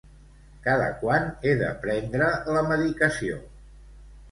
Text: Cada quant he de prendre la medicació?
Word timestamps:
Cada 0.67 0.87
quant 1.01 1.27
he 1.43 1.51
de 1.61 1.69
prendre 1.85 2.33
la 2.57 2.65
medicació? 2.73 3.39